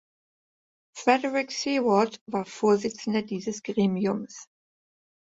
[0.95, 4.47] Frederic Seward war der Vorsitzende dieses Gremiums.